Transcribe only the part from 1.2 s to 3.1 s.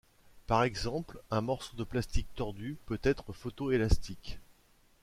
un morceau de plastique tordu peut